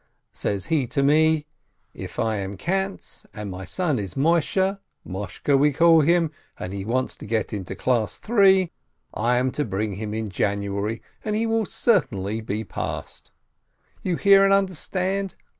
[0.33, 1.45] Says he to me,
[1.93, 6.83] if 1 am Katz, and my son is Moisheh, Moshke we call him, and he
[6.83, 8.71] wants to get into class three,
[9.13, 13.29] I am to bring him in January, and he will certainly be passed.
[14.01, 15.35] You hear and understand?